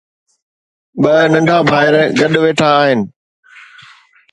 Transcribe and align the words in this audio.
ٻه 1.01 1.13
ننڍا 1.31 1.57
ڀائر 1.69 1.95
گڏ 2.19 2.33
ويٺا 2.43 2.69
آهن 2.79 2.99